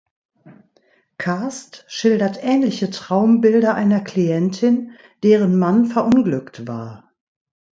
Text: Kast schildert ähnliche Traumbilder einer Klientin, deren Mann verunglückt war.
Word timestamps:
Kast 1.19 1.85
schildert 1.87 2.39
ähnliche 2.43 2.89
Traumbilder 2.89 3.75
einer 3.75 4.01
Klientin, 4.03 4.93
deren 5.21 5.59
Mann 5.59 5.85
verunglückt 5.85 6.65
war. 6.67 7.11